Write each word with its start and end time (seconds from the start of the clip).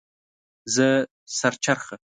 زه 0.73 0.87
سر 1.37 1.53
چرخه 1.63 1.95